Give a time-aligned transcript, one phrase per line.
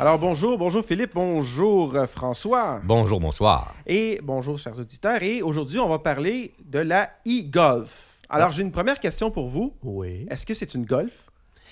[0.00, 2.80] Alors bonjour, bonjour Philippe, bonjour euh, François.
[2.84, 3.74] Bonjour, bonsoir.
[3.86, 5.22] Et bonjour chers auditeurs.
[5.22, 8.22] Et aujourd'hui, on va parler de la e-golf.
[8.30, 9.74] Alors j'ai une première question pour vous.
[9.82, 10.26] Oui.
[10.30, 11.26] Est-ce que c'est une golf?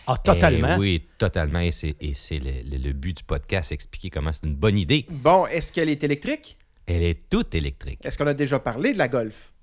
[0.07, 0.75] Ah, totalement.
[0.77, 1.61] Eh oui, totalement.
[1.61, 1.95] Et c'est,
[2.39, 5.07] le, le- le but du podcast, expliquer comment c'est une bonne idée.
[5.09, 6.59] Bon, est-ce qu'elle est électrique?
[6.87, 8.05] Elle est toute électrique.
[8.05, 9.55] Est-ce qu'on a déjà parlé de la golf?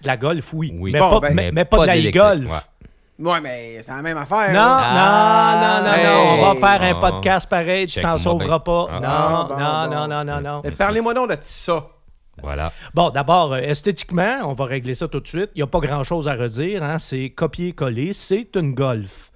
[0.00, 0.72] De la golf, oui.
[0.78, 0.92] Oui.
[0.92, 2.22] Mais, Bon, pas, ben, mais, mais pas de la d'électrique.
[3.18, 3.40] Ouais.
[3.40, 4.48] Mais c'est la même affaire.
[4.48, 5.82] Non, là.
[5.82, 6.48] non, non, non, non.
[6.50, 7.00] On va faire un Ah.
[7.00, 7.86] podcast pareil.
[7.86, 8.86] Tu t'en sauveras pas.
[8.90, 9.00] Ah.
[9.00, 9.94] Non, Ah, bon, non, bon.
[9.94, 10.60] non, non, non, non.
[10.64, 11.86] Mais Parlez-moi donc de ça.
[12.42, 12.72] Voilà.
[12.92, 15.50] Bon, d'abord, euh, esthétiquement, on va régler ça tout de suite.
[15.54, 16.82] Il n'y a pas grand-chose à redire.
[16.82, 16.98] Hein?
[16.98, 18.12] C'est copier-coller.
[18.12, 19.30] C'est une golf.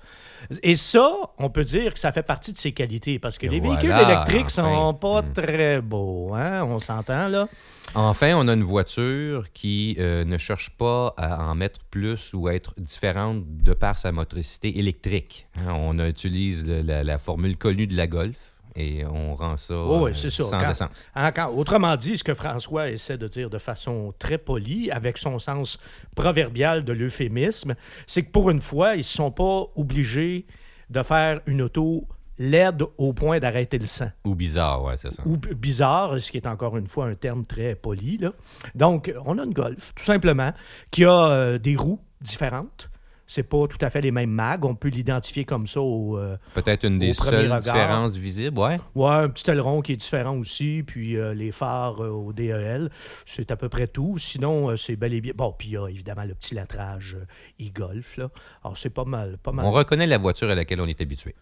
[0.63, 3.51] Et ça, on peut dire que ça fait partie de ses qualités parce que Et
[3.51, 5.33] les voilà, véhicules électriques sont pas Mm.
[5.33, 6.33] très beaux.
[6.35, 6.65] Hein?
[6.65, 7.49] On s'entend, là?
[7.95, 12.47] Enfin, on a une voiture qui euh, ne cherche pas à en mettre plus ou
[12.49, 15.47] à être différente de par sa motricité électrique.
[15.57, 18.37] Hein, on utilise la formule connue de la Golf
[18.79, 20.89] et on rend ça Oh, oui, c'est sans Quand- essence.
[21.35, 25.39] Quand- autrement dit, ce que François essaie de dire de façon très polie, avec son
[25.39, 25.79] sens
[26.15, 27.75] proverbial de l'euphémisme,
[28.07, 30.47] c'est que pour une fois, ils ne sont pas obligés
[30.91, 32.07] de faire une auto
[32.39, 34.11] laide au point d'arrêter le sang.
[34.25, 35.23] Ou bizarre, ouais, c'est ça.
[35.27, 38.17] Ou bizarre, ce qui est encore une fois un terme très poli.
[38.19, 38.31] Là.
[38.77, 40.53] Donc, on a une Golf, tout simplement,
[40.93, 42.91] qui a euh, des roues différentes.
[43.31, 44.65] C'est pas tout à fait les mêmes mags.
[44.65, 47.61] On peut l'identifier comme ça au, euh, Peut-être une des seules regard.
[47.61, 48.81] différences visibles, ouais.
[48.95, 52.89] Ouais, un petit aileron qui est différent aussi, puis euh, les phares euh, au DEL,
[53.27, 54.17] c'est à peu près tout.
[54.17, 55.33] Sinon, c'est bel et bien.
[55.37, 57.19] Bon, puis il y a évidemment le petit latrage
[57.61, 58.31] e-golf, là.
[58.65, 59.67] Alors, c'est pas mal, pas mal.
[59.67, 61.35] On reconnaît la voiture à laquelle on est habitué.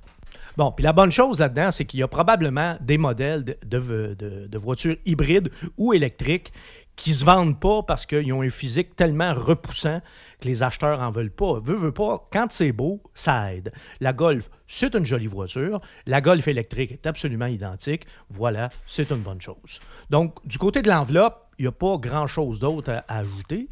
[0.56, 4.14] Bon, puis la bonne chose là-dedans, c'est qu'il y a probablement des modèles de, de-
[4.18, 6.52] de- de voitures hybrides ou électriques
[6.96, 10.00] qui se vendent pas parce qu'ils ont un physique tellement repoussant
[10.40, 11.60] que les acheteurs en veulent pas.
[11.60, 13.72] Veux, pas, quand c'est beau, ça aide.
[14.00, 15.80] La Golf, c'est une jolie voiture.
[16.06, 18.06] La Golf électrique est absolument identique.
[18.30, 19.80] Voilà, c'est une bonne chose.
[20.10, 23.68] Donc, du côté de l'enveloppe, il n'y a pas grand-chose d'autre à ajouter.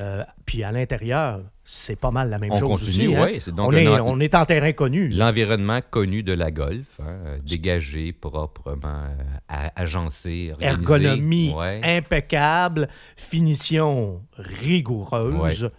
[0.00, 3.14] Euh, puis à l'intérieur, c'est pas mal la même On chose continue, aussi.
[3.16, 3.22] hein.
[3.24, 5.08] ouais, donc on, est, en- on est en terrain connu.
[5.08, 10.80] L'environnement connu de la Golf, hein, euh, dégagé, proprement euh, agencé, organisé.
[10.82, 11.80] ergonomie Ouais.
[11.84, 15.70] impeccable, finition rigoureuse.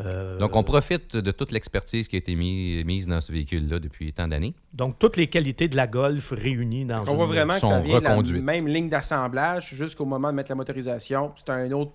[0.00, 3.78] Euh, Donc, on profite de toute l'expertise qui a été mis- mise dans ce véhicule-là
[3.80, 4.54] depuis tant d'années.
[4.72, 7.16] donc, toutes les qualités de la Golf réunies dans On une...
[7.16, 10.50] voit vraiment que sont ça vient de la même ligne d'assemblage jusqu'au moment de mettre
[10.50, 11.32] la motorisation.
[11.36, 11.92] C'est un autre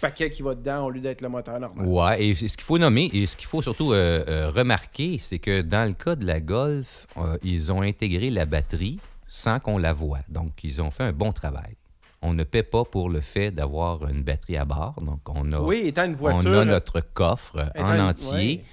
[0.00, 1.86] paquet qui va dedans au lieu d'être le moteur normal.
[1.86, 5.38] Ouais, et ce qu'il faut nommer, et ce qu'il faut surtout euh, euh, remarquer, c'est
[5.38, 9.78] que dans le cas de la Golf, euh, ils ont intégré la batterie sans qu'on
[9.78, 10.20] la voie.
[10.28, 11.74] Donc, ils ont fait un bon travail.
[12.22, 14.94] On ne paie pas pour le fait d'avoir une batterie à bord.
[15.00, 16.50] Donc, on a, Oui, étant une voiture.
[16.50, 18.34] on a notre coffre en une- entier.
[18.58, 18.64] ouais.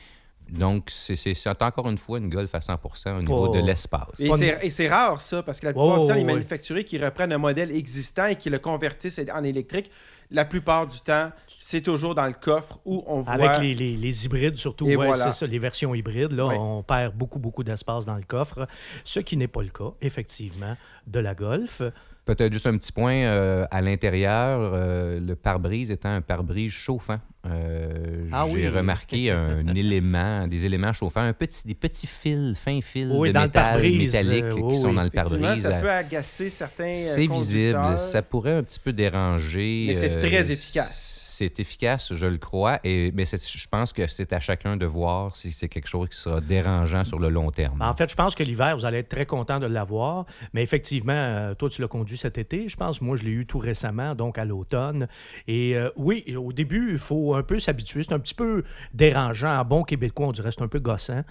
[0.49, 3.53] Donc, c'est encore une fois une Golf à 100% au niveau Oh.
[3.55, 4.07] de l'espace.
[4.19, 7.33] Et c'est, rare, ça, parce que la plupart Oh, du temps, les manufacturiers qui reprennent
[7.33, 9.89] un modèle existant et qui le convertissent en électrique,
[10.31, 13.33] la plupart du temps, c'est toujours dans le coffre où on voit...
[13.33, 15.31] Avec les, les- les hybrides, surtout, ouais, voilà.
[15.31, 16.55] c'est ça, les versions hybrides, là, Oui.
[16.57, 18.67] on perd beaucoup, beaucoup d'espace dans le coffre,
[19.03, 20.75] ce qui n'est pas le cas, effectivement,
[21.07, 21.81] de la Golf.
[22.25, 27.19] Peut-être juste un petit point euh, à l'intérieur, euh, le pare-brise étant un pare-brise chauffant.
[27.45, 28.67] Euh, Ah J'ai oui.
[28.67, 33.37] remarqué un élément, des éléments chauffants, un petit, des petits fils, fins fils Oui, de
[33.39, 34.95] métal métallique euh, qui oui, sont oui.
[34.95, 35.61] dans le pare-brise.
[35.61, 39.85] ça peut agacer certains C'est visible, ça pourrait un petit peu déranger.
[39.89, 41.14] Mais c'est très efficace.
[41.37, 45.35] C'est efficace, je le crois, et, mais je pense que c'est à chacun de voir
[45.35, 47.81] si c'est quelque chose qui sera dérangeant sur le long terme.
[47.81, 50.25] En fait, je pense que l'hiver, vous allez être très content de l'avoir.
[50.53, 53.01] Mais effectivement, euh, toi, tu l'as conduit cet été, je pense.
[53.01, 55.09] Moi, je l'ai eu tout récemment, donc à l'automne.
[55.45, 58.03] Et euh, oui, au début, il faut un peu s'habituer.
[58.03, 58.63] C'est un petit peu
[58.93, 59.59] dérangeant.
[59.59, 61.23] En bon québécois, on dirait que c'est un peu gossant.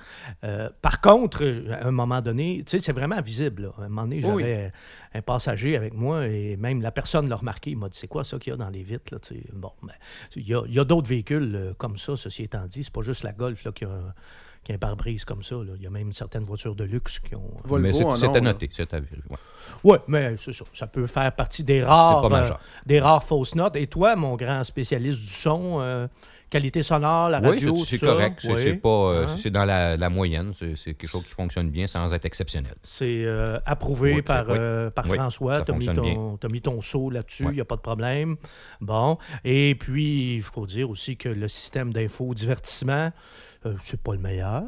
[0.45, 3.63] Euh, par contre, à un moment donné, tu sais, c'est vraiment visible.
[3.63, 3.69] là.
[3.79, 4.73] À un moment donné, Oui, j'avais
[5.15, 7.71] un passager avec moi et même la personne l'a remarqué.
[7.71, 9.43] Il m'a dit C'est quoi ça qu'il y a dans les vitres là, tu sais?
[9.53, 9.93] Bon, ben,
[10.37, 12.83] il y a, il y a d'autres véhicules euh, comme ça, ceci étant dit.
[12.85, 14.13] C'est pas juste la Golf là, qui a un,
[14.65, 15.55] qui a un pare-brise comme ça.
[15.57, 15.73] là.
[15.77, 17.53] Il y a même certaines voitures de luxe qui ont.
[17.65, 19.23] Volvo mais c'est à noter, c'est à vérifier.
[19.31, 19.37] ouais.
[19.85, 20.65] Oui, mais c'est ça.
[20.73, 22.51] Ça peut faire partie des rares, pas euh,
[22.87, 23.77] des rares fausses notes.
[23.77, 26.09] Et toi, mon grand spécialiste du son, euh,
[26.55, 28.39] qualité sonore, la radio, c'est- correct.
[28.41, 28.61] C'est oui.
[28.63, 29.37] c'est pas, euh, Hein?
[29.37, 30.53] c'est dans la, la moyenne.
[30.55, 32.75] C'est quelque chose qui fonctionne bien sans être exceptionnel.
[32.85, 35.59] C'est euh, approuvé Oui, par, euh, par François.
[35.59, 37.81] ça Tu as mis, ton- t'as mis ton saut là-dessus, il n'y a pas de
[37.81, 38.37] problème.
[38.81, 39.19] Bon.
[39.45, 43.11] Et puis, il faut dire aussi que le système d'info-divertissement,
[43.67, 44.63] euh, c'est pas le meilleur.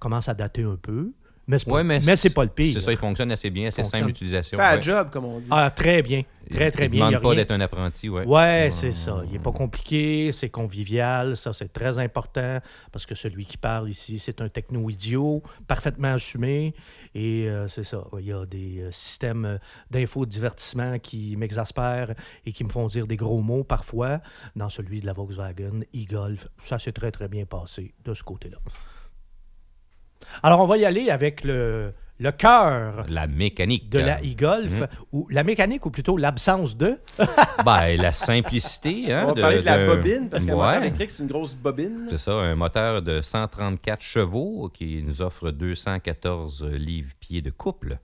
[0.00, 1.12] Commence à dater un peu.
[1.46, 2.72] Mais c'est pas, Ouais, mais mais c'est pas le pire.
[2.74, 4.56] C'est ça, il fonctionne assez bien, assez simple d'utilisation.
[4.56, 4.82] Fait ouais.
[4.82, 5.48] job, comme on dit.
[5.50, 6.22] Ah, très bien.
[6.48, 7.00] Très, très Il bien.
[7.00, 8.24] Il a demande pas rien- d'être un apprenti, ouais.
[8.26, 9.22] Ouais, c'est ça.
[9.26, 12.58] Il n'est pas compliqué, c'est convivial, ça c'est très important
[12.92, 16.74] parce que celui qui parle ici, c'est un techno-idiot, parfaitement assumé.
[17.14, 18.04] Et euh, c'est ça.
[18.18, 19.58] Il y a des euh, systèmes euh,
[19.90, 22.14] d'infodivertissement qui m'exaspèrent
[22.46, 24.20] et qui me font dire des gros mots parfois.
[24.56, 28.58] Dans celui de la Volkswagen e-Golf, ça s'est très très bien passé de ce côté-là.
[30.42, 33.88] Alors on va y aller avec le, le cœur La mécanique.
[33.90, 34.82] de la e-Golf,
[35.12, 36.98] ou la mécanique, ou plutôt l'absence de.
[37.64, 39.12] Ben, la simplicité.
[39.12, 40.58] Hein, on va parler de la de- bobine, parce qu'un Ouais.
[40.66, 42.06] moteur électrique, c'est une grosse bobine.
[42.10, 47.98] C'est ça, un moteur de 134 chevaux qui nous offre 214 livres-pieds de couple.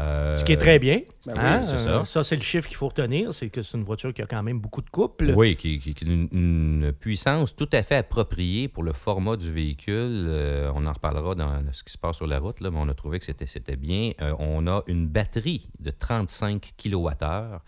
[0.00, 1.00] Euh, Ce qui est très bien.
[1.26, 2.22] Ben oui, hein, c'est euh, ça.
[2.24, 4.58] c'est le chiffre qu'il faut retenir, c'est que c'est une voiture qui a quand même
[4.58, 5.32] beaucoup de couple.
[5.36, 9.36] Oui, qui, qui- qui a une, une puissance tout à fait appropriée pour le format
[9.36, 10.24] du véhicule.
[10.28, 12.88] Euh, on en reparlera dans ce qui se passe sur la route, là, mais on
[12.88, 14.10] a trouvé que c'était, bien.
[14.22, 17.58] Euh, on a une batterie de 35 kWh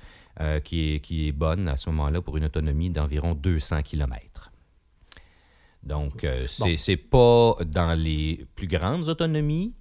[0.64, 4.50] qui, est, qui est bonne à ce moment-là pour une autonomie d'environ 200 km.
[5.82, 6.75] Donc, c'est, Bon.
[6.79, 9.75] c'est pas dans les plus grandes autonomies.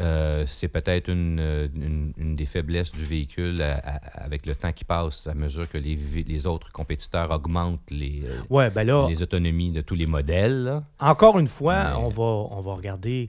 [0.00, 4.54] Euh, c'est peut-être une, euh, une- une des faiblesses du véhicule à- à- avec le
[4.54, 9.08] temps qui passe, à mesure que les, autres compétiteurs augmentent les, euh, Ouais, ben là,
[9.08, 10.62] les autonomies de tous les modèles.
[10.64, 10.84] là.
[11.00, 13.28] encore une fois, Mais- on, va, on va regarder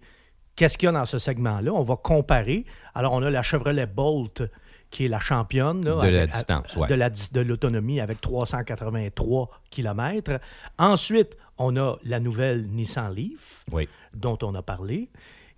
[0.56, 1.71] qu'est-ce qu'il y a dans ce segment-là.
[1.74, 2.66] On va comparer.
[2.94, 4.44] Alors, on a la Chevrolet Bolt
[4.92, 6.88] qui est la championne là, De la distance, à- ouais.
[6.88, 10.39] de la dis- de l'autonomie avec 383 km.
[10.77, 13.63] Ensuite, on a la nouvelle Nissan Leaf.
[13.71, 13.88] Oui.
[14.13, 15.10] dont on a parlé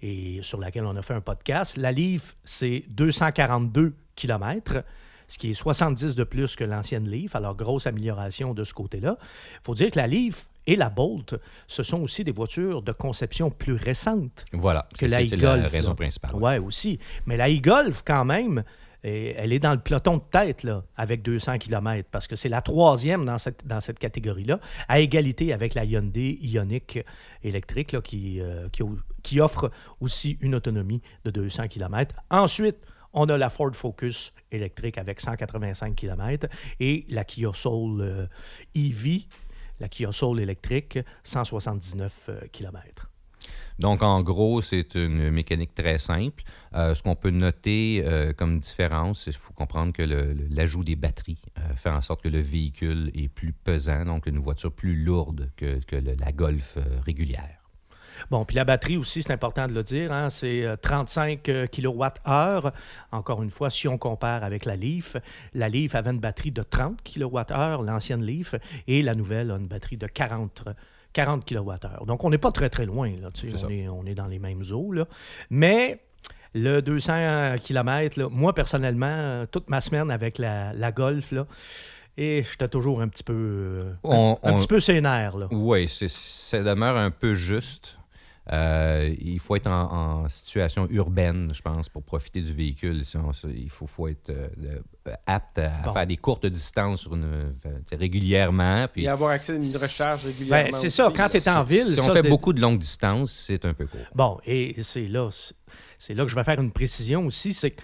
[0.01, 1.77] et sur laquelle on a fait un podcast.
[1.77, 4.83] La Leaf, c'est 242 km,
[5.27, 7.35] ce qui est 70 de plus que l'ancienne Leaf.
[7.35, 9.17] Alors, grosse amélioration de ce côté-là.
[9.21, 11.35] Il faut dire que la Leaf et la Bolt,
[11.67, 14.87] ce sont aussi des voitures de conception plus récentes Voilà.
[14.93, 15.71] que C'est- la c'est c'est la e-Golf.
[15.71, 16.35] raison principale.
[16.35, 16.99] Ouais, aussi.
[17.25, 18.63] Mais la e-Golf, quand même,
[19.03, 22.61] elle est dans le peloton de tête, là, avec 200 km, parce que c'est la
[22.61, 27.03] troisième dans cette, dans cette catégorie-là, à égalité avec la Hyundai Ioniq
[27.43, 28.83] électrique, là, qui, euh, qui,
[29.23, 32.15] qui offre aussi une autonomie de 200 km.
[32.29, 32.77] Ensuite,
[33.13, 36.47] on a la Ford Focus électrique avec 185 km
[36.79, 38.27] et la Kia Soul euh,
[38.75, 39.25] EV,
[39.79, 43.10] la Kia Soul électrique, 179 km.
[43.81, 46.43] Donc, en gros, c'est une mécanique très simple.
[46.75, 50.03] Euh, ce qu'on peut noter euh, comme différence, il faut comprendre que
[50.51, 54.37] l'ajout des batteries euh, fait en sorte que le véhicule est plus pesant, donc une
[54.37, 57.61] voiture plus lourde que, la Golf régulière.
[58.29, 61.41] Bon, puis la batterie aussi, c'est important de le dire, hein, c'est euh, 35
[61.71, 62.69] kWh.
[63.11, 65.17] Encore une fois, si on compare avec la Leaf,
[65.53, 68.55] la Leaf avait une batterie de 30 kWh, l'ancienne Leaf,
[68.87, 70.65] et la nouvelle a une batterie de 40
[71.13, 72.05] 40 kWh.
[72.05, 73.09] Donc, on n'est pas très, très loin.
[73.21, 74.91] Là, tu sais, C'est on, est, on est dans les mêmes eaux.
[74.91, 75.05] Là.
[75.49, 75.99] Mais
[76.53, 81.45] le 200 km, là, moi, personnellement, toute ma semaine avec la, la Golf, là,
[82.17, 85.37] et j'étais toujours un petit peu, euh, On- un, un on- petit peu sénère.
[85.37, 85.47] Là.
[85.51, 87.97] Oui, c'est- ça demeure un peu juste.
[88.53, 93.05] Euh, il faut être en, en situation urbaine, je pense, pour profiter du véhicule.
[93.05, 94.47] Si on- il faut, faut être euh,
[95.07, 95.93] euh, apte à Bon.
[95.93, 97.55] faire des courtes distances sur une-
[97.91, 98.87] régulièrement.
[98.91, 100.69] Puis, Et avoir accès à une recharge régulièrement.
[100.71, 101.85] Ben, c'est ça, quand tu es en ville.
[101.87, 104.01] si ça, on fait beaucoup de longues distances, c'est un peu court.
[104.13, 105.29] Bon, et c'est là,
[105.97, 107.81] c'est là que je vais faire une précision aussi, c'est que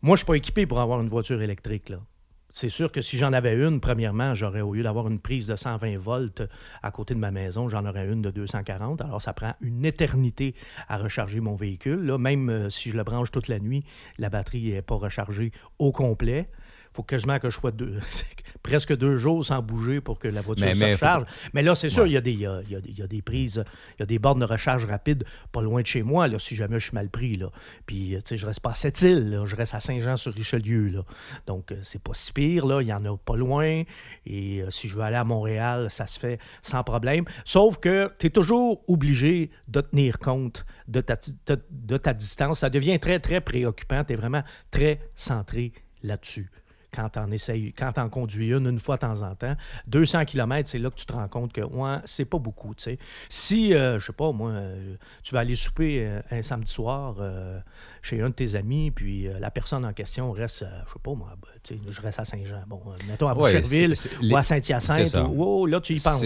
[0.00, 1.88] moi, je suis pas équipé pour avoir une voiture électrique.
[1.90, 1.98] Là.
[2.54, 5.56] C'est sûr que si j'en avais une, premièrement, j'aurais, au lieu d'avoir une prise de
[5.56, 6.42] 120 volts
[6.82, 9.00] à côté de ma maison, j'en aurais une de 240.
[9.00, 10.54] Alors, ça prend une éternité
[10.86, 12.14] à recharger mon véhicule.
[12.18, 13.84] Même euh, si je le branche toute la nuit,
[14.18, 16.50] la batterie n'est pas rechargée au complet.
[16.92, 17.98] Il faut quasiment que je sois deux,
[18.62, 21.26] presque deux jours sans bouger pour que la voiture Mais- se mais faut recharge.
[21.52, 22.10] Mais là, c'est sûr, Ouais.
[22.10, 23.64] il y, a y a- il y a- il y a des prises,
[23.96, 26.54] il y a des bornes de recharge rapide pas loin de chez moi, là, si
[26.56, 27.36] jamais je suis mal pris.
[27.36, 27.50] Là.
[27.86, 30.88] Puis, euh, tu sais, je reste pas à Sept-Îles, là, je reste à Saint-Jean-sur-Richelieu.
[30.88, 31.02] Là.
[31.46, 32.80] Donc, euh, c'est pas si pire, là.
[32.82, 33.82] il y en a pas loin.
[34.26, 37.24] Et euh, si je veux aller à Montréal, ça se fait sans problème.
[37.44, 42.14] Sauf que tu es toujours obligé de tenir compte de ta, ti- de, de ta
[42.14, 42.60] distance.
[42.60, 44.04] Ça devient très, très préoccupant.
[44.04, 46.50] Tu es vraiment très centré là-dessus
[46.94, 49.54] quand t'en essayes, quand t'en conduis une une fois de temps en temps.
[49.86, 52.82] 200 km, c'est là que tu te rends compte que ouais, c'est pas beaucoup, tu
[52.84, 52.98] sais.
[53.28, 57.16] Si, euh, je sais pas, moi, euh, tu vas aller souper euh, un samedi soir
[57.20, 57.58] euh,
[58.02, 61.34] chez un de tes amis, puis la personne en question reste, je sais pas, moi,
[61.62, 65.42] tu sais, je reste à Saint-Jean, bon, mettons à Boucherville ou les- à Saint-Hyacinthe, ou-
[65.44, 66.20] oh, là, tu y penses.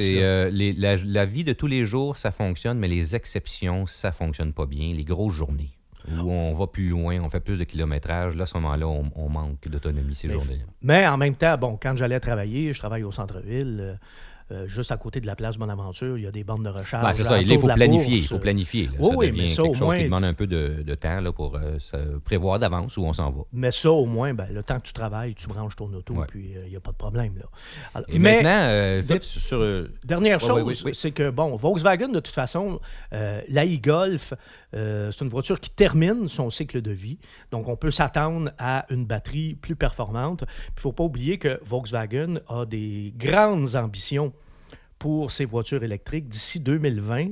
[0.50, 4.52] Les- la, la vie de tous les jours, ça fonctionne, mais les exceptions, ça fonctionne
[4.52, 4.92] pas bien.
[4.94, 5.70] Les grosses journées
[6.08, 9.10] où on va plus loin, on fait plus de kilométrage, là, à ce moment-là, on,
[9.14, 10.60] on manque d'autonomie ces journées.
[10.82, 13.94] Mais en même temps, bon, quand j'allais travailler, je travaille au centre-ville, euh,
[14.52, 17.04] euh, juste à côté de la place Bonaventure, il y a des bandes de recharge.
[17.04, 18.18] Ben, c'est ça, il faut de la planifier.
[18.18, 18.88] Il faut planifier.
[18.98, 20.82] Oui, ça oui, devient mais ça, quelque au chose moins- qui demande un peu de,
[20.86, 23.42] de temps là, pour euh, se prévoir d'avance où on s'en va.
[23.52, 26.26] Mais ça, au moins, ben, le temps que tu travailles, tu branches ton auto, Ouais.
[26.28, 27.36] puis euh, il n'y a pas de problème.
[27.38, 27.44] Là.
[27.94, 29.88] Alors, Et mais maintenant, euh, Philippe, sur...
[30.04, 30.92] dernière chose, ouais, oui, oui.
[30.94, 32.78] c'est que, bon, Volkswagen, de toute façon,
[33.12, 34.32] la e-Golf,
[34.72, 37.18] c'est une voiture qui termine son cycle de vie.
[37.50, 40.42] Donc, on peut s'attendre à une batterie plus performante.
[40.42, 44.32] Il ne faut pas oublier que Volkswagen a des grandes ambitions
[44.98, 46.28] pour ses voitures électriques.
[46.28, 47.28] D'ici 2020,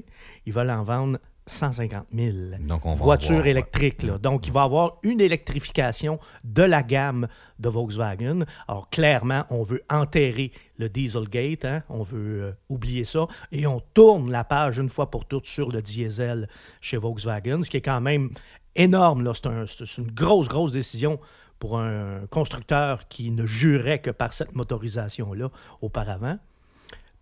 [0.47, 4.03] ils veulent en vendre 150 000 Donc, on voitures avoir, électriques.
[4.03, 4.17] là.
[4.17, 7.29] Donc, il va y avoir une électrification de la gamme
[7.59, 8.45] de Volkswagen.
[8.67, 11.83] Alors, clairement, on veut enterrer le Dieselgate, hein?
[11.91, 15.71] on veut euh, oublier ça, et on tourne la page une fois pour toutes sur
[15.71, 16.49] le diesel
[16.81, 18.31] chez Volkswagen, ce qui est quand même
[18.75, 19.23] énorme.
[19.23, 19.33] là.
[19.35, 21.21] C'est un- c'est une grosse, grosse décision
[21.59, 25.51] pour un constructeur qui ne jurait que par cette motorisation-là
[25.83, 26.39] auparavant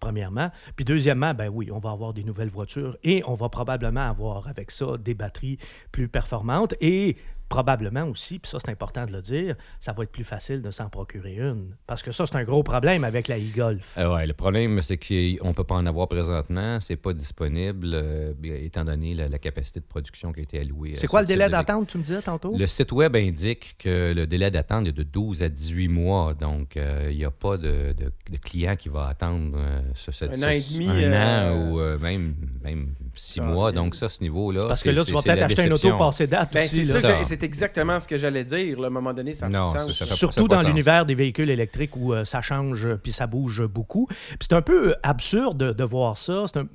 [0.03, 0.51] premièrement.
[0.75, 4.49] Puis deuxièmement, ben oui, on va avoir des nouvelles voitures et on va probablement avoir
[4.49, 5.59] avec ça des batteries
[5.93, 7.17] plus performantes et
[7.57, 10.71] probablement aussi, puis ça c'est important de le dire, ça va être plus facile de
[10.71, 11.77] s'en procurer une.
[11.87, 13.95] Parce que ça, c'est un gros problème avec la e-Golf.
[13.99, 16.79] Euh, ouais, le problème, c'est qu'on ne peut pas en avoir présentement.
[16.81, 20.93] C'est pas disponible, euh, étant donné la, la capacité de production qui a été allouée.
[20.93, 22.57] à C'est ce quoi le délai d'attente, tu me disais tantôt?
[22.57, 26.33] Le site web indique que le délai d'attente est de 12 à 18 mois.
[26.33, 30.11] Donc, euh, il n'y a pas de, de- de client qui va attendre euh, ce,
[30.11, 33.73] ce- Un an et demi, Un euh, an ou euh, même, même six Ah, mois.
[33.73, 34.69] Donc, ça, ce niveau-là.
[34.69, 36.87] Parce que là, tu vas peut-être acheter une auto passée date Ben, aussi.
[36.87, 37.01] c'est là.
[37.01, 38.79] ça, c'est exactement ce que j'allais dire.
[38.79, 41.51] là, à un moment donné, ça Non, c'est- ça fait- Surtout dans l'univers des véhicules
[41.51, 44.07] électriques où euh, ça change euh, puis ça bouge beaucoup.
[44.07, 46.45] Puis c'est un peu absurde de, de voir ça.
[46.47, 46.67] C'est un,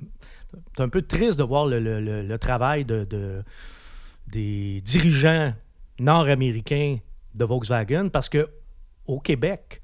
[0.76, 3.42] c'est un peu triste de voir le, le- le- le travail de, de-
[4.30, 5.54] des dirigeants
[5.98, 6.98] nord-américains
[7.34, 8.48] de Volkswagen parce que
[9.06, 9.80] au Québec,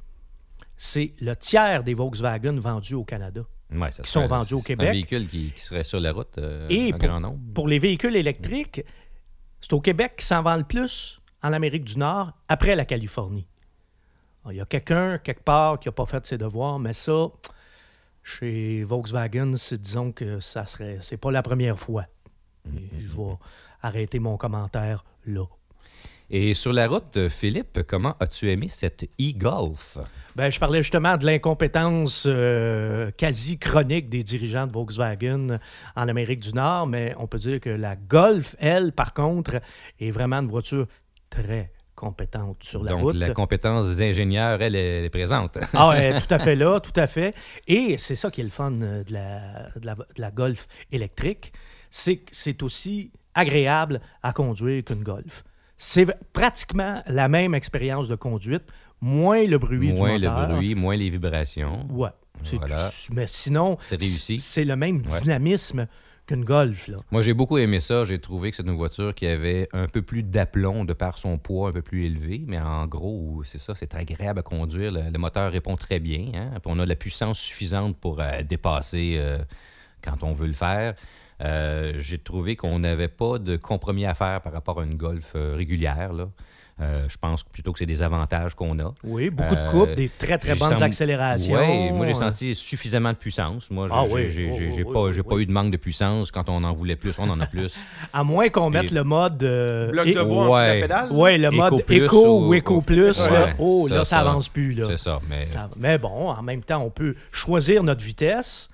[0.76, 3.43] c'est le tiers des Volkswagen vendus au Canada.
[3.73, 4.88] Ouais, ça qui serait- sont vendus au c'est Québec.
[4.88, 7.38] un véhicule qui, qui serait sur la route euh, Et en pour, grand nombre.
[7.55, 8.85] pour les véhicules électriques,
[9.64, 13.49] c'est au Québec qui s'en vend le plus en Amérique du Nord après la Californie.
[14.42, 17.28] Alors, Il y a quelqu'un, quelque part, qui n'a pas fait ses devoirs, mais ça,
[18.23, 20.99] chez Volkswagen, c'est, disons que ça serait.
[21.00, 22.04] C'est pas la première fois.
[22.66, 23.38] Je vais
[23.80, 25.47] arrêter mon commentaire là.
[26.31, 29.99] Et sur la route, Philippe, comment as-tu aimé cette e-Golf?
[30.35, 35.59] Ben, je parlais justement de l'incompétence euh, quasi chronique des dirigeants de Volkswagen
[35.95, 39.61] en Amérique du Nord, mais on peut dire que la Golf, elle, par contre,
[40.00, 40.87] est vraiment une voiture
[41.31, 43.16] très compétente sur la Donc, route.
[43.16, 45.59] la compétence des ingénieurs, elle, elle est présente.
[45.75, 47.33] Ah ouais, tout à fait là, tout à fait.
[47.69, 50.66] Et c'est ça qui est le fun euh, de la, de la, de la Golf
[50.90, 51.52] électrique,
[51.90, 55.45] c'est que c'est aussi agréable à conduire qu'une Golf.
[55.76, 58.64] C'est pratiquement la même expérience de conduite,
[59.00, 60.49] moins le bruit moins du le moteur.
[60.57, 61.87] bruit, moins les vibrations.
[61.90, 62.11] Ouais.
[62.43, 62.90] Voilà.
[62.90, 64.40] tout- mais sinon, C'est réussi.
[64.40, 65.21] C'est le même Ouais.
[65.23, 65.87] dynamisme
[66.26, 66.88] qu'une Golf.
[66.88, 66.99] Là.
[67.11, 68.04] Moi, j'ai beaucoup aimé ça.
[68.04, 71.38] J'ai trouvé que c'est une voiture qui avait un peu plus d'aplomb de par son
[71.38, 72.43] poids un peu plus élevé.
[72.47, 74.90] Mais en gros, c'est ça, c'est très agréable à conduire.
[74.93, 76.31] Le, le moteur répond très bien.
[76.35, 76.50] hein.
[76.61, 79.38] Puis on a la puissance suffisante pour euh, dépasser euh,
[80.02, 80.95] quand on veut le faire.
[81.43, 85.33] Euh, j'ai trouvé qu'on n'avait pas de compromis à faire par rapport à une Golf
[85.35, 86.12] euh, régulière.
[86.12, 86.29] là.
[86.81, 88.93] Euh, je pense plutôt que c'est des avantages qu'on a.
[89.05, 91.55] Oui, beaucoup de Euh, coupe, des très, très bonnes accélérations.
[91.55, 93.71] Ouais, moi, j'ai senti suffisamment de puissance.
[93.71, 95.43] Moi, j'ai Ah j'ai- oui, oui, oui, oui, pas, oui, j'ai pas oui.
[95.45, 96.33] eu de manque de puissance.
[96.33, 97.76] Quand on en voulait plus, on en a plus.
[98.12, 99.41] À moins qu'on mette Et- le mode...
[99.45, 100.75] euh, Bloc de bois Ouais.
[100.75, 101.12] la pédale?
[101.12, 104.19] Ouais, le mode éco ou- ou éco plus, Ouais, là, oh, ça, là, ça, ça.
[104.21, 104.73] avance plus.
[104.75, 104.87] Là.
[104.88, 105.21] C'est ça.
[105.31, 108.69] Mais Ça- mais bon, en même temps, on peut choisir notre vitesse.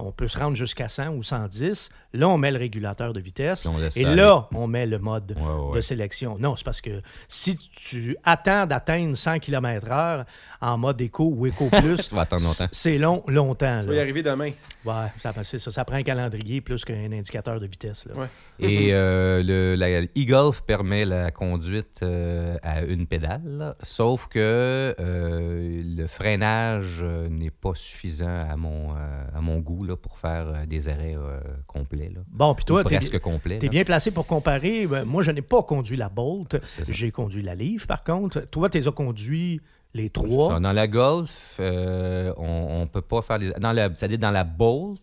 [0.00, 1.90] On peut se rendre jusqu'à 100 ou 110.
[2.14, 3.66] Là, on met le régulateur de vitesse.
[3.66, 6.36] On Et là, on met le mode Ouais, ouais, de sélection.
[6.38, 10.24] Non, c'est parce que si tu attends d'atteindre 100 km/h
[10.60, 12.66] en mode éco ou éco plus, Tu vas attendre longtemps.
[12.72, 13.82] c'est long, longtemps.
[13.82, 14.50] Ça va y arriver demain.
[14.84, 18.06] Ouais, ça, c'est ça, ça prend un calendrier plus qu'un indicateur de vitesse.
[18.06, 18.14] là.
[18.14, 18.26] Ouais.
[18.60, 23.76] Et euh, le, la e-Golf permet la conduite euh, à une pédale, là.
[23.82, 29.84] sauf que euh, le freinage euh, n'est pas suffisant à mon, euh, à mon goût
[29.88, 32.10] là, pour faire euh, des arrêts euh, complets.
[32.14, 32.20] Là.
[32.28, 32.84] Bon, puis toi.
[32.84, 33.68] T'es là.
[33.68, 34.86] bien placé pour comparer.
[34.86, 36.56] Ben, moi, je n'ai pas conduit la Bolt.
[36.88, 38.40] J'ai conduit la Leaf, par contre.
[38.50, 39.60] Toi, tu as conduit
[39.94, 40.60] les trois.
[40.60, 43.50] Dans la Golf, euh, on, on peut pas faire les.
[43.52, 45.00] Dans la, c'est-à-dire dans la Bolt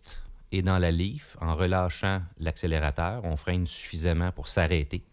[0.52, 5.04] et dans la Leaf, en relâchant l'accélérateur, on freine suffisamment pour s'arrêter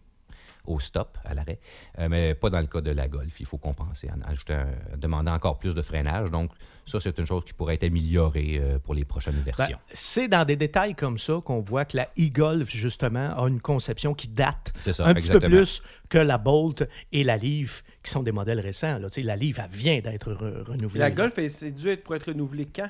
[0.65, 1.59] au stop, à l'arrêt,
[1.99, 3.39] Euh, mais pas dans le cas de la Golf.
[3.39, 6.31] Il faut compenser en ajoutant, en demandant encore plus de freinage.
[6.31, 6.51] Donc,
[6.85, 9.77] ça, c'est une chose qui pourrait être améliorée euh, pour les prochaines Ben, versions.
[9.93, 14.13] c'est dans des détails comme ça qu'on voit que la e-Golf, justement, a une conception
[14.13, 18.23] qui date ça, un petit peu plus que la Bolt et la Leaf, qui sont
[18.23, 18.99] des modèles récents.
[18.99, 19.09] Là.
[19.09, 20.99] Tu sais, La Leaf, elle vient d'être re- renouvelée.
[20.99, 21.15] La là.
[21.15, 22.89] Golf, elle- c'est dû être pour être renouvelée quand?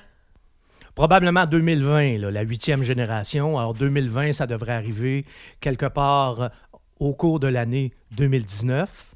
[0.96, 3.58] probablement 2020, là, la huitième génération.
[3.58, 5.26] Alors 2020, ça devrait arriver
[5.60, 6.52] quelque part
[7.00, 9.13] au cours de l'année 2019.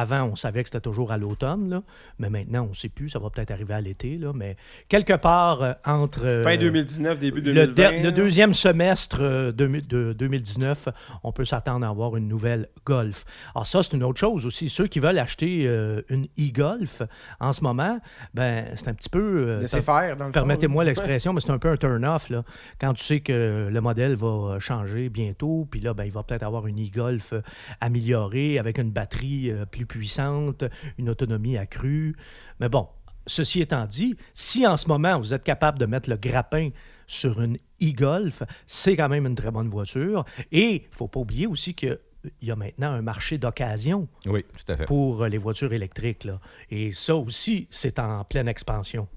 [0.00, 1.82] Avant, on savait que c'était toujours à l'automne, là,
[2.20, 3.08] mais maintenant, on ne sait plus.
[3.10, 4.56] Ça va peut-être arriver à l'été, là, mais
[4.88, 6.24] quelque part euh, entre...
[6.24, 7.74] euh, Fin 2019, début le, 2020.
[7.74, 10.88] der- le deuxième semestre euh, de, de 2019,
[11.24, 13.24] on peut s'attendre à avoir une nouvelle Golf.
[13.56, 14.68] Alors ça, c'est une autre chose aussi.
[14.68, 17.02] Ceux qui veulent acheter euh, une e-Golf
[17.40, 17.98] en ce moment,
[18.34, 19.46] ben c'est un petit peu...
[19.48, 22.30] euh, Laissez faire, dans le fond, Permettez-moi l'expression, mais c'est un peu un turn-off.
[22.30, 22.44] là.
[22.80, 26.44] Quand tu sais que le modèle va changer bientôt, puis là, ben, il va peut-être
[26.44, 27.34] avoir une e-Golf
[27.80, 30.64] améliorée avec une batterie euh, plus puissante,
[30.98, 32.14] une autonomie accrue.
[32.60, 32.86] Mais bon,
[33.26, 36.70] ceci étant dit, si en ce moment vous êtes capable de mettre le grappin
[37.06, 40.24] sur une e-Golf, c'est quand même une très bonne voiture.
[40.52, 41.98] Et il ne faut pas oublier aussi qu'il
[42.42, 44.44] y a maintenant un marché d'occasion Oui,
[44.86, 46.24] pour euh, les voitures électriques.
[46.24, 46.38] là.
[46.70, 49.08] Et ça aussi, c'est en pleine expansion.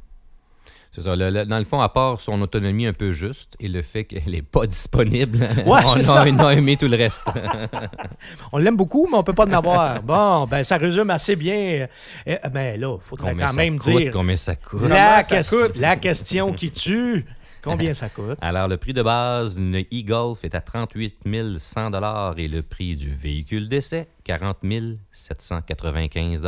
[0.93, 1.15] C'est ça.
[1.15, 4.03] Le- le- dans le fond, à part son autonomie un peu juste et le fait
[4.03, 6.25] qu'elle n'est pas disponible, Ouais, on, a, ça.
[6.27, 7.27] on a aimé tout le reste.
[8.51, 10.01] On l'aime beaucoup, mais on peut pas en avoir.
[10.01, 11.88] Bon, ben ça résume assez bien.
[12.25, 14.81] Eh, ben là, il faudrait Combien quand même coûte, dire combien ça coûte?
[14.89, 15.75] la, ça coûte?
[15.77, 17.25] la question qui tue.
[17.63, 18.38] Combien ça coûte?
[18.41, 21.15] Alors, le prix de base d'une e-Golf est à 38
[21.57, 21.91] 100
[22.38, 24.58] et le prix du véhicule d'essai, 40
[25.12, 26.42] 795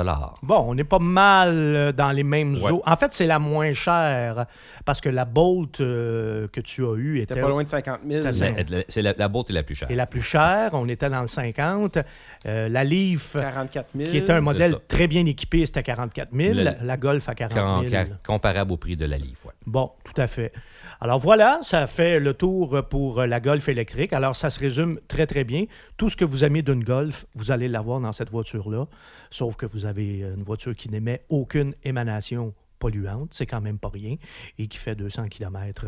[0.43, 2.71] Bon, on est pas mal euh, dans les mêmes Ouais.
[2.71, 2.83] eaux.
[2.85, 4.45] En fait, c'est la moins chère
[4.85, 7.99] parce que la Bolt euh, que tu as eue était C'était pas loin de 50
[8.07, 8.13] 000.
[8.13, 8.33] C'était mais
[8.79, 8.83] ça.
[8.87, 9.89] C'est la, la boîte est la plus chère.
[9.91, 10.71] est la plus chère.
[10.73, 11.97] On était dans le 50.
[12.45, 14.09] Euh, la Leaf, 44 000.
[14.09, 16.53] qui était un modèle très bien équipé, c'était 44 000.
[16.53, 17.91] Le- La, Golf à 40 Quand- 000.
[18.23, 19.45] quand- comparable au prix de la Leaf.
[19.45, 19.51] ouais.
[19.65, 20.51] Bon, tout à fait.
[21.01, 24.13] Alors voilà, ça fait le tour pour la Golf électrique.
[24.13, 25.65] Alors ça se résume très très bien.
[25.97, 28.85] Tout ce que vous aimez d'une Golf, vous allez l'avoir dans cette voiture-là,
[29.29, 33.89] sauf que vous avez une voiture qui n'émet aucune émanation polluante, c'est quand même pas
[33.89, 34.15] rien,
[34.57, 35.87] et qui fait 200 km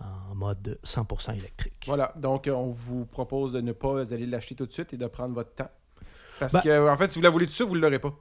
[0.00, 1.84] en mode 100% électrique.
[1.86, 4.96] Voilà, donc euh, on vous propose de ne pas aller l'acheter tout de suite et
[4.96, 5.70] de prendre votre temps.
[6.40, 8.00] Parce Ben- que, en fait, si vous la voulez tout de suite, vous ne l'aurez
[8.00, 8.12] pas.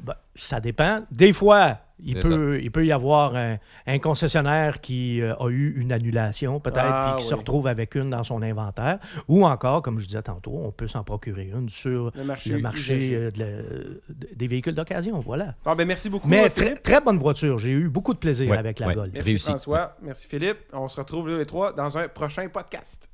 [0.00, 1.04] Ben, ça dépend.
[1.12, 5.74] Des fois, il peut, il peut y avoir un, un concessionnaire qui euh, a eu
[5.80, 8.98] une annulation, peut-être, Ah, puis qui se retrouve avec une dans son inventaire.
[9.28, 12.50] Ou encore, comme je disais tantôt, on peut s'en procurer une sur Le marché.
[12.50, 13.14] le marché usagé.
[13.16, 15.20] euh, de la- des véhicules d'occasion.
[15.20, 15.54] Voilà.
[15.64, 17.58] Bon, ben, merci beaucoup, Mais très, très bonne voiture.
[17.58, 18.94] J'ai eu beaucoup de plaisir Ouais, avec la ouais.
[18.94, 19.10] Golf.
[19.12, 19.46] Merci Réussi.
[19.50, 19.96] François.
[20.02, 20.58] Merci Philippe.
[20.72, 23.08] On se retrouve les trois dans un prochain podcast.